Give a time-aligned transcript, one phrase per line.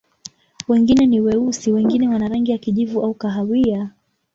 [0.67, 3.89] Wengine ni weusi, wengine wana rangi ya kijivu au kahawia.